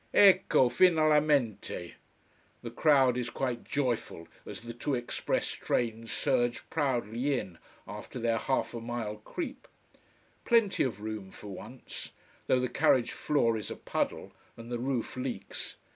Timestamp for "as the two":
4.47-4.95